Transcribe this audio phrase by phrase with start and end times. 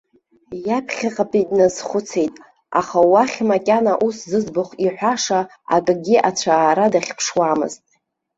[0.67, 2.33] Иаԥхьаҟатәи дназхәыцит,
[2.79, 5.39] аха уахь макьана ус зыӡбахә иҳәаша
[5.75, 7.81] акгьы ацәаара дахьԥшуамызт.